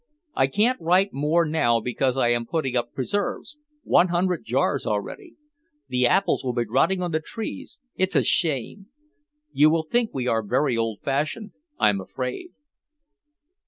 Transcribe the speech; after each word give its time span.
I 0.33 0.47
can't 0.47 0.81
write 0.81 1.13
more 1.13 1.45
now 1.45 1.79
because 1.79 2.17
I 2.17 2.29
am 2.29 2.47
putting 2.47 2.75
up 2.75 2.91
preserves, 2.91 3.55
one 3.83 4.07
hundred 4.07 4.43
jars 4.43 4.87
already. 4.87 5.35
The 5.89 6.07
apples 6.07 6.43
will 6.43 6.53
be 6.53 6.65
rotting 6.67 7.03
on 7.03 7.11
the 7.11 7.19
trees, 7.19 7.79
it's 7.95 8.15
a 8.15 8.23
shame. 8.23 8.87
You 9.53 9.69
will 9.69 9.83
think 9.83 10.09
we 10.11 10.27
are 10.27 10.41
very 10.41 10.75
old 10.75 11.01
fashioned, 11.03 11.51
I'm 11.77 12.01
afraid. 12.01 12.49